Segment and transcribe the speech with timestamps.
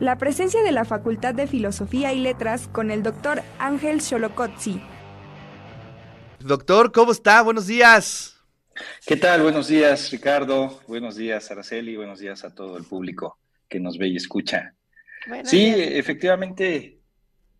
[0.00, 4.80] la presencia de la Facultad de Filosofía y Letras con el doctor Ángel Xolocotzi.
[6.40, 7.42] Doctor, ¿cómo está?
[7.42, 8.36] Buenos días.
[9.06, 9.42] ¿Qué tal?
[9.42, 10.80] Buenos días, Ricardo.
[10.88, 11.96] Buenos días, Araceli.
[11.96, 13.38] Buenos días a todo el público
[13.68, 14.74] que nos ve y escucha.
[15.44, 16.98] sí, efectivamente,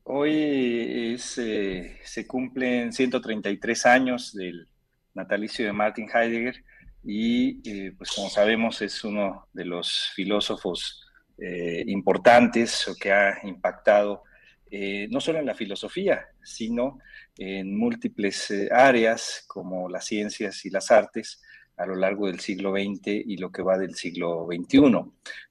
[0.03, 4.69] hoy es, eh, se cumplen 133 años del
[5.15, 6.65] natalicio de Martin Heidegger
[7.05, 11.04] y, eh, pues como sabemos, es uno de los filósofos
[11.37, 14.23] eh, importantes o que ha impactado
[14.71, 16.99] eh, no solo en la filosofía, sino
[17.37, 21.43] en múltiples eh, áreas como las ciencias y las artes
[21.77, 25.11] a lo largo del siglo XX y lo que va del siglo XXI.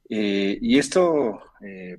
[0.09, 1.41] y esto,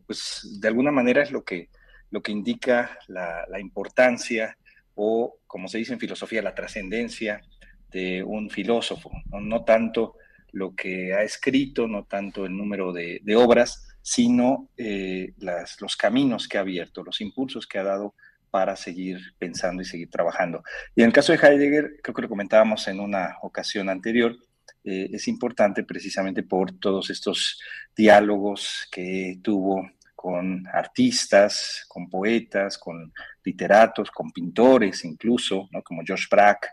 [0.07, 1.69] pues, de alguna manera es lo que,
[2.11, 4.57] lo que indica la, la importancia
[4.95, 7.43] o, como se dice en filosofía, la trascendencia
[7.91, 10.17] de un filósofo, no, no tanto
[10.55, 15.35] lo que ha escrito, no tanto el número de, obras, sino eh,
[15.81, 18.15] los caminos que ha abierto, los impulsos que ha dado
[18.51, 20.63] para seguir pensando y seguir trabajando.
[20.95, 24.37] Y en el caso de Heidegger, creo que lo comentábamos en una ocasión anterior,
[24.85, 27.61] eh, es importante precisamente por todos estos
[27.97, 36.69] diálogos que tuvo con artistas, con poetas, con literatos, con pintores incluso, como George Braque,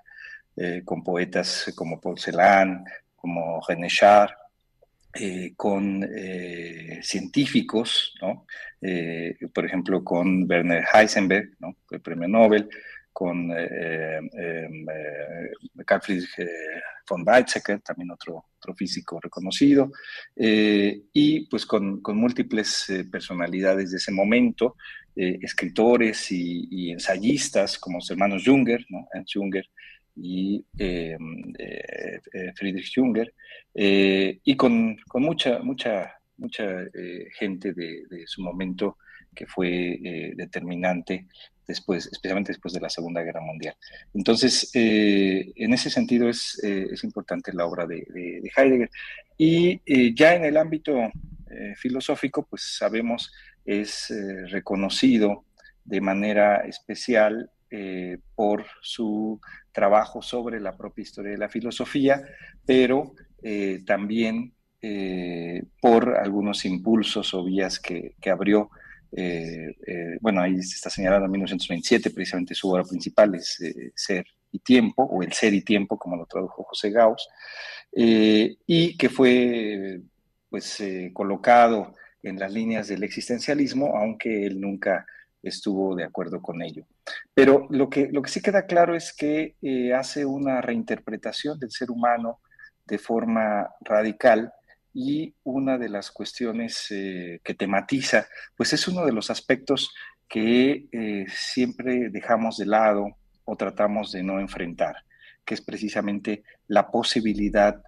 [0.55, 2.85] eh, con poetas como Paul Celan,
[3.21, 4.35] como René Char,
[5.13, 8.47] eh, con eh, científicos, ¿no?
[8.81, 11.75] Eh, por ejemplo, con Werner Heisenberg, ¿no?
[11.91, 12.69] el premio Nobel,
[13.11, 13.49] con
[15.85, 16.29] Carl Friedrich
[17.09, 19.91] von Weizsäcker, también otro, otro físico reconocido,
[20.33, 24.77] y pues con, con múltiples personalidades de ese momento,
[25.13, 29.09] escritores y, ensayistas como los hermanos Junger, ¿no?
[29.13, 29.69] Ernst Junger,
[30.15, 31.17] y eh,
[31.57, 33.33] eh, eh, Friedrich Junger,
[33.73, 36.85] y con, con, mucha, mucha, mucha
[37.37, 38.97] gente de, su momento
[39.33, 41.27] que fue determinante
[41.65, 43.75] después, especialmente después de la Segunda Guerra Mundial.
[44.13, 48.89] Entonces, en ese sentido es, es, importante la obra de, de Heidegger.
[49.37, 50.97] Y ya en el ámbito
[51.77, 53.31] filosófico, pues sabemos,
[53.63, 54.13] es
[54.49, 55.45] reconocido
[55.85, 59.39] de manera especial eh, por su
[59.71, 62.21] trabajo sobre la propia historia de la filosofía,
[62.65, 68.69] pero eh, también eh, por algunos impulsos o vías que, abrió.
[70.19, 73.57] bueno, ahí se está señalando en 1927, precisamente su obra principal es
[73.95, 77.25] Ser y Tiempo, o El Ser y Tiempo, como lo tradujo José Gauss,
[77.93, 80.01] y que fue
[80.49, 80.83] pues
[81.13, 85.05] colocado en las líneas del existencialismo, aunque él nunca
[85.43, 86.85] estuvo de acuerdo con ello.
[87.33, 91.71] Pero lo que, lo que sí queda claro es que eh, hace una reinterpretación del
[91.71, 92.39] ser humano
[92.85, 94.53] de forma radical
[94.93, 99.93] y una de las cuestiones eh, que tematiza, pues es uno de los aspectos
[100.27, 103.07] que eh, siempre dejamos de lado
[103.45, 104.95] o tratamos de no enfrentar,
[105.45, 107.81] que es precisamente la posibilidad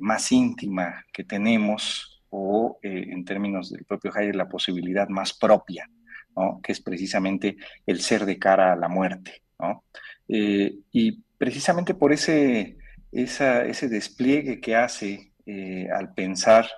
[0.00, 5.88] más íntima que tenemos o en términos del propio Heidegger, la posibilidad más propia
[6.62, 9.42] que es precisamente el ser de cara a la muerte.
[10.28, 12.76] Eh, y precisamente por ese,
[13.10, 16.68] ese despliegue que hace eh, al pensar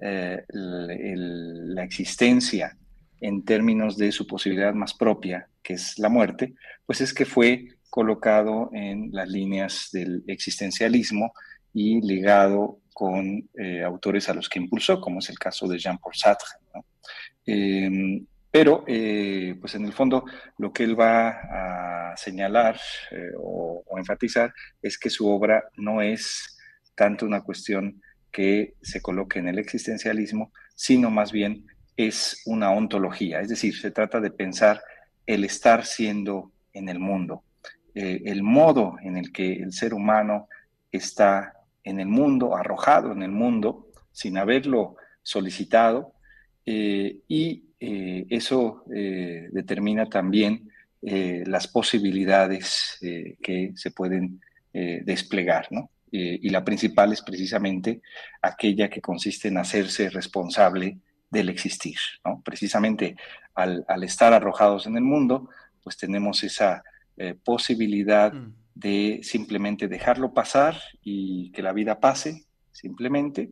[0.00, 2.76] eh, la existencia
[3.20, 6.54] en términos de su posibilidad más propia, que es la muerte,
[6.86, 11.32] pues es que fue colocado en las líneas del existencialismo
[11.74, 13.48] y ligado con
[13.84, 16.48] autores a los que impulsó, como es el caso de Jean-Paul Sartre.
[17.46, 20.26] Em, pero, eh, pues en el fondo,
[20.58, 22.78] lo que él va a señalar
[23.10, 24.52] eh, o, enfatizar
[24.82, 26.58] es que su obra no es
[26.94, 31.64] tanto una cuestión que se coloque en el existencialismo, sino más bien
[31.96, 34.82] es una ontología, es decir, se trata de pensar
[35.24, 37.44] el estar siendo en el mundo,
[37.94, 40.48] eh, el modo en el que el ser humano
[40.90, 41.54] está
[41.84, 46.14] en el mundo, arrojado en el mundo, sin haberlo solicitado,
[46.64, 50.70] y eh, eso eh, determina también
[51.02, 54.40] eh, las posibilidades que se pueden
[54.72, 55.90] desplegar, ¿no?
[56.10, 58.00] y la principal es precisamente
[58.40, 60.98] aquella que consiste en hacerse responsable
[61.30, 62.40] del existir, ¿no?
[62.42, 63.16] Precisamente
[63.54, 65.50] al, al, estar arrojados en el mundo,
[65.82, 66.84] pues tenemos esa
[67.44, 68.54] posibilidad mm.
[68.74, 73.50] de simplemente dejarlo pasar y que la vida pase, simplemente,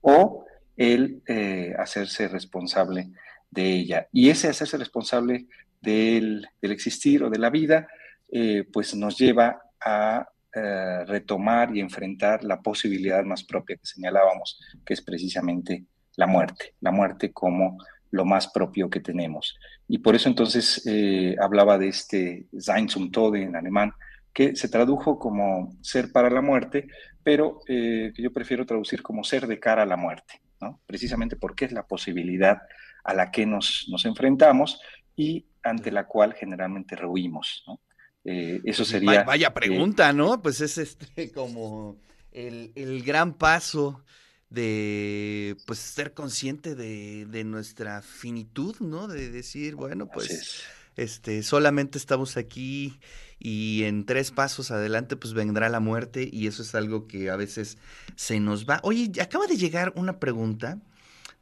[0.00, 0.44] o
[0.80, 3.10] el eh, hacerse responsable
[3.50, 4.08] de ella.
[4.12, 5.46] Y ese hacerse responsable
[5.82, 7.86] del, existir o de la vida,
[8.32, 14.58] eh, pues nos lleva a eh, retomar y enfrentar la posibilidad más propia que señalábamos,
[14.86, 15.84] que es precisamente
[16.16, 17.76] la muerte, la muerte como
[18.10, 19.58] lo más propio que tenemos.
[19.86, 20.82] Y por eso entonces
[21.38, 23.92] hablaba de este Sein zum Tode en alemán,
[24.32, 26.86] que se tradujo como ser para la muerte,
[27.22, 30.80] pero que yo prefiero traducir como ser de cara a la muerte, ¿no?
[30.86, 32.62] precisamente porque es la posibilidad
[33.04, 34.80] a la que nos, nos enfrentamos
[35.16, 37.64] y ante la cual generalmente rehuimos.
[37.66, 37.80] ¿no?
[38.24, 39.24] Eh, eso sería...
[39.24, 40.42] Vaya, pregunta, ¿no?
[40.42, 41.98] Pues es este como
[42.32, 44.04] el, el gran paso
[44.48, 49.06] de pues ser consciente de, de, nuestra finitud, ¿no?
[49.06, 50.64] De decir, bueno, pues
[51.02, 52.98] este solamente estamos aquí
[53.38, 57.36] y en tres pasos adelante pues vendrá la muerte y eso es algo que a
[57.36, 57.78] veces
[58.16, 58.80] se nos va.
[58.82, 60.78] Oye, acaba de llegar una pregunta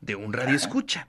[0.01, 1.09] de un radio escucha.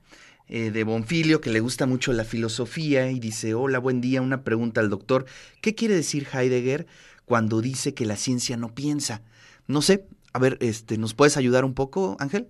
[0.52, 4.44] Eh, de Bonfilio, que le gusta mucho la filosofía, y dice, hola, buen día, una
[4.44, 5.28] pregunta al doctor.
[5.62, 6.88] ¿Qué quiere decir Heidegger
[7.26, 9.22] cuando dice que la ciencia no piensa?
[9.68, 12.48] No sé, a ver, este, ¿nos puedes ayudar un poco, Ángel?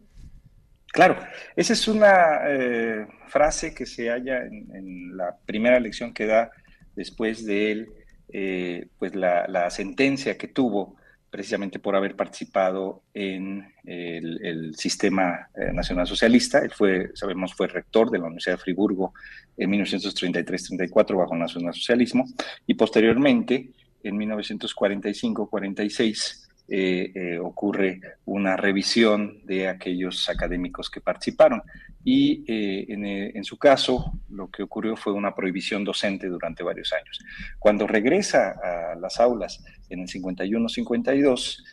[0.91, 1.17] Claro,
[1.55, 6.49] esa es una eh, frase que se halla en, la primera lección que da
[6.95, 7.89] después de él,
[8.33, 10.95] eh, pues la, sentencia que tuvo
[11.29, 16.57] precisamente por haber participado en el, sistema eh, nacional socialista.
[16.59, 19.13] Él fue, sabemos, fue rector de la Universidad de Friburgo
[19.57, 22.25] en 1933-34 bajo el nacionalsocialismo
[22.65, 23.69] y posteriormente,
[24.01, 31.63] en 1945-46, eh, eh, ocurre una revisión de aquellos académicos que participaron.
[32.03, 37.19] Y eh, en, su caso, lo que ocurrió fue una prohibición docente durante varios años.
[37.57, 41.63] Cuando regresa a las aulas en el 51-52,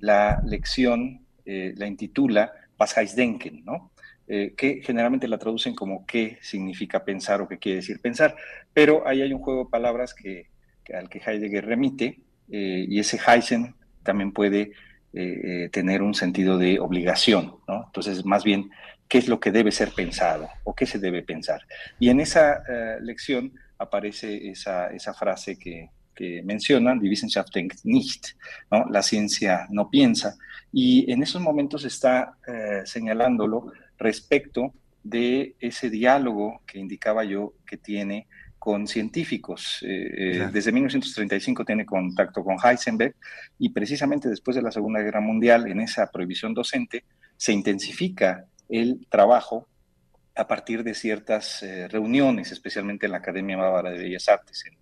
[0.00, 3.92] la lección la intitula Was heißt denken, ¿no?
[4.26, 8.36] que generalmente la traducen como qué significa pensar o qué quiere decir pensar,
[8.74, 10.48] pero ahí hay un juego de palabras que,
[10.92, 13.74] al que Heidegger remite, y ese Heisen
[14.06, 14.72] también puede
[15.12, 17.84] eh, eh, tener un sentido de obligación, ¿no?
[17.86, 18.70] Entonces, más bien,
[19.08, 21.60] ¿qué es lo que debe ser pensado o qué se debe pensar?
[21.98, 27.84] Y en esa eh, lección aparece esa, esa frase que, que mencionan, Die Wissenschaft denkt
[27.84, 28.36] nicht,
[28.70, 28.86] ¿no?
[28.90, 30.36] la ciencia no piensa,
[30.72, 32.36] y en esos momentos está
[32.84, 38.26] señalándolo respecto de ese diálogo que indicaba yo que tiene
[38.66, 39.78] con científicos.
[39.82, 43.14] Eh, eh, desde 1935 tiene contacto con Heisenberg
[43.60, 47.04] y precisamente después de la Segunda Guerra Mundial, en esa prohibición docente,
[47.36, 49.68] se intensifica el trabajo
[50.34, 54.76] a partir de ciertas eh, reuniones, especialmente en la Academia Bávara de Bellas Artes en,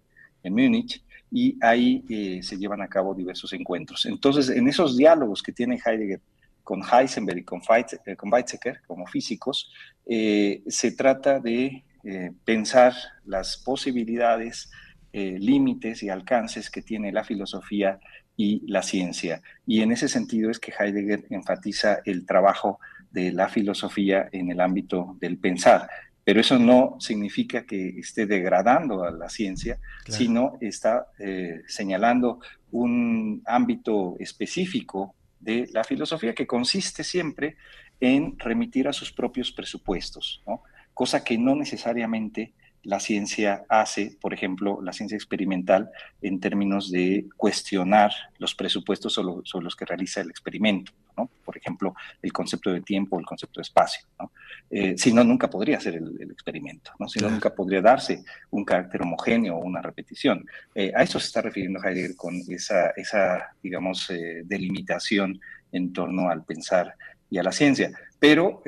[0.44, 4.06] en Múnich, y ahí se llevan a cabo diversos encuentros.
[4.06, 6.22] Entonces, en esos diálogos que tiene Heidegger
[6.62, 9.70] con Heisenberg y con, Weizsäcker como físicos,
[10.06, 12.92] se trata de eh, pensar
[13.24, 14.70] las posibilidades,
[15.12, 17.98] eh, límites y alcances que tiene la filosofía
[18.36, 19.40] y la ciencia.
[19.66, 22.80] Y en ese sentido es que Heidegger enfatiza el trabajo
[23.10, 25.88] de la filosofía en el ámbito del pensar.
[26.24, 29.78] Pero eso no significa que esté degradando a la ciencia,
[30.08, 32.40] sino está eh, señalando
[32.72, 37.56] un ámbito específico de la filosofía que consiste siempre
[38.00, 40.42] en remitir a sus propios presupuestos.
[40.46, 40.62] ¿no?
[40.94, 42.54] Cosa que no necesariamente
[42.84, 49.64] la ciencia hace, por ejemplo, la ciencia experimental, en términos de cuestionar los presupuestos sobre,
[49.64, 51.30] los que realiza el experimento, ¿no?
[51.44, 54.32] Por ejemplo, el concepto de tiempo, el concepto de espacio, ¿no?
[54.70, 57.08] Eh, si no, nunca podría ser el, experimento, ¿no?
[57.08, 60.44] Si no, nunca podría darse un carácter homogéneo o una repetición.
[60.74, 65.40] Eh, a eso se está refiriendo Heidegger con esa, esa digamos, eh, delimitación
[65.72, 66.94] en torno al pensar
[67.30, 67.90] y a la ciencia.
[68.18, 68.62] Pero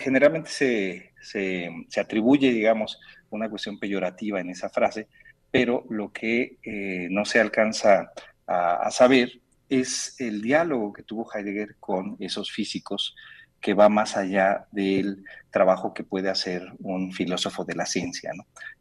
[0.00, 2.98] generalmente se, se, atribuye, digamos,
[3.30, 5.08] una cuestión peyorativa en esa frase,
[5.50, 8.12] pero lo que eh, no se alcanza
[8.46, 13.14] a, saber es el diálogo que tuvo Heidegger con esos físicos
[13.60, 18.32] que va más allá del trabajo que puede hacer un filósofo de la ciencia.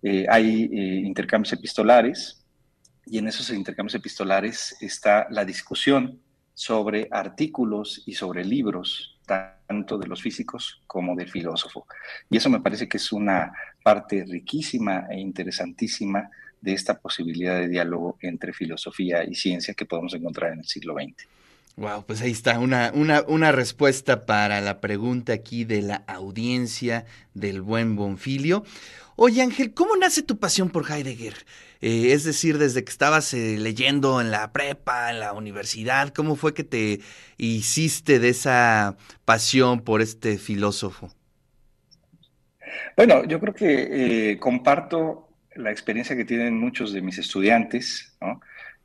[0.01, 2.45] Eh, hay eh, intercambios epistolares
[3.05, 6.21] y en esos intercambios epistolares está la discusión
[6.53, 11.85] sobre artículos y sobre libros tanto de los físicos como del filósofo.
[12.29, 17.67] Y eso me parece que es una parte riquísima e interesantísima de esta posibilidad de
[17.67, 21.27] diálogo entre filosofía y ciencia que podemos encontrar en el siglo XX.
[21.77, 27.05] Wow, pues ahí está una, una, una respuesta para la pregunta aquí de la audiencia
[27.33, 28.65] del buen Bonfilio.
[29.15, 31.35] Oye Ángel, ¿cómo nace tu pasión por Heidegger?
[31.81, 36.35] Eh, es decir, desde que estabas eh, leyendo en la prepa, en la universidad, ¿cómo
[36.35, 36.99] fue que te
[37.37, 41.09] hiciste de esa pasión por este filósofo?
[42.97, 48.17] Bueno, yo creo que eh, comparto la experiencia que tienen muchos de mis estudiantes,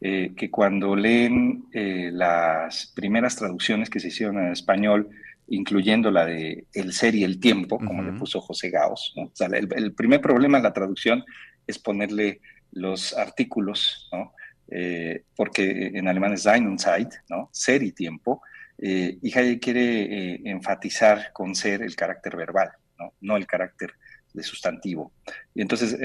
[0.01, 5.09] que cuando leen las primeras traducciones que se hicieron en español
[5.49, 9.13] incluyendo la de el ser y el tiempo, como le puso José Gauss.
[9.17, 11.25] O sea, el, primer problema en la traducción
[11.67, 12.41] es ponerle
[12.75, 14.33] los artículos, ¿no?
[14.69, 17.51] Eh, porque en alemán es Sein und Zeit, ¿no?
[17.53, 18.43] ser y tiempo,
[18.79, 23.13] eh, y Hayek quiere eh, enfatizar con ser el carácter verbal, ¿no?
[23.21, 23.93] no el carácter
[24.33, 25.13] de sustantivo.
[25.55, 25.97] Y entonces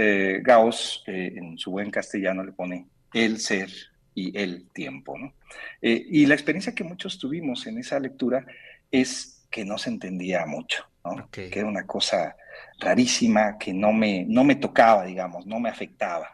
[0.44, 3.72] Gauss, en su buen castellano, le pone el ser
[4.14, 5.18] y el tiempo.
[5.18, 5.34] ¿no?
[5.82, 8.46] y la experiencia que muchos tuvimos en esa lectura
[8.92, 10.86] es que no se entendía mucho,
[11.32, 12.36] que era una cosa
[12.80, 16.30] rarísima que no me, no me tocaba, digamos, no me afectaba,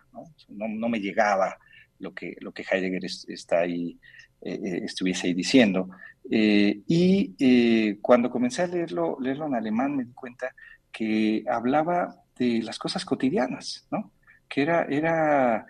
[0.49, 1.57] no, no, me llegaba
[1.99, 3.97] lo que, lo que Heidegger está ahí,
[4.41, 5.89] eh, eh, estuviese ahí diciendo.
[6.29, 10.53] Eh, y cuando comencé a leerlo, leerlo en alemán me di cuenta
[10.91, 14.11] que hablaba de las cosas cotidianas, ¿no?
[14.47, 15.65] que era, era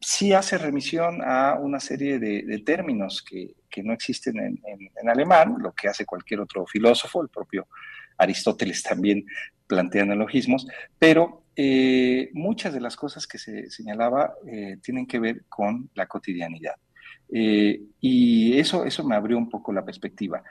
[0.00, 5.56] sí hace remisión a una serie de, términos que, que, no existen en, en, alemán,
[5.58, 7.66] lo que hace cualquier otro filósofo, el propio
[8.16, 9.24] Aristóteles también
[9.66, 10.66] plantea neologismos,
[10.98, 16.06] pero eh, muchas de las cosas que se señalaba eh, tienen que ver con la
[16.06, 16.76] cotidianidad.
[17.34, 20.42] Eh, y eso, eso me abrió un poco la perspectiva,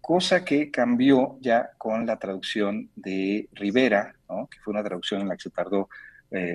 [0.00, 4.14] cosa que cambió ya con la traducción de Rivera,
[4.50, 5.88] que fue una traducción en la que se tardó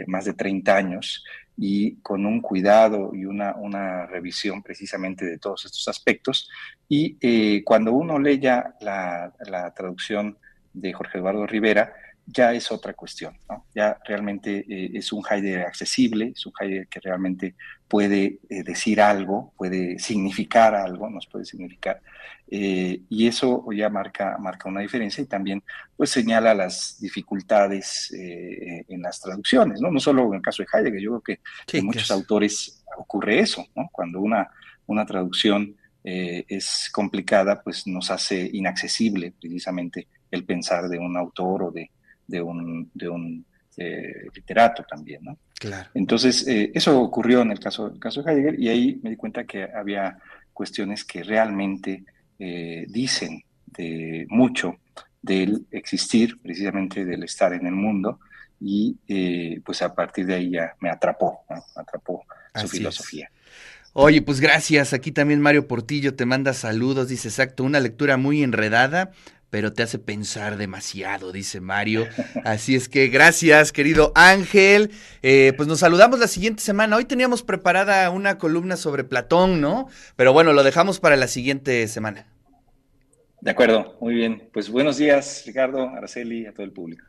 [0.07, 1.23] más de 30 años
[1.57, 6.49] y con un cuidado y una, una revisión precisamente de todos estos aspectos.
[6.87, 10.37] Y cuando uno lee ya la, la traducción
[10.73, 11.93] de Jorge Eduardo Rivera,
[12.25, 13.65] ya es otra cuestión, ¿no?
[13.75, 17.55] Ya realmente eh, es un Heidegger accesible, es un Heidegger que realmente
[17.87, 22.01] puede eh, decir algo, puede significar algo, nos puede significar,
[22.49, 25.63] eh, y eso ya marca, marca una diferencia y también
[25.97, 29.89] pues señala las dificultades en las traducciones, ¿no?
[29.89, 33.65] No solo en el caso de Heidegger, yo creo que en muchos autores ocurre eso,
[33.75, 33.89] ¿no?
[33.91, 34.49] Cuando una,
[34.85, 41.71] una traducción es complicada, pues nos hace inaccesible precisamente el pensar de un autor o
[41.71, 41.89] de,
[42.33, 43.45] de un, de un
[43.77, 45.37] eh, literato también, ¿no?
[45.59, 45.89] Claro.
[45.93, 49.15] Entonces, eh, eso ocurrió en el caso, el caso de Heidegger y ahí me di
[49.15, 50.17] cuenta que había
[50.51, 52.03] cuestiones que realmente
[52.39, 54.77] eh, dicen de mucho
[55.21, 58.19] del existir, precisamente del estar en el mundo,
[58.59, 58.95] y
[59.65, 62.23] pues a partir de ahí ya me atrapó, me atrapó
[62.55, 63.29] su filosofía.
[63.93, 64.93] Oye, pues gracias.
[64.93, 67.09] Aquí también Mario Portillo te manda saludos.
[67.09, 69.11] Dice, exacto, una lectura muy enredada,
[69.53, 72.07] pero te hace pensar demasiado, dice Mario.
[72.43, 74.89] Así es que gracias, querido Ángel.
[75.21, 76.95] Eh, pues nos saludamos la siguiente semana.
[76.95, 79.89] Hoy teníamos preparada una columna sobre Platón, ¿no?
[80.15, 82.25] Pero bueno, lo dejamos para la siguiente semana.
[83.41, 84.49] De acuerdo, muy bien.
[84.51, 87.05] Pues buenos días, Ricardo, Araceli, a todo el público.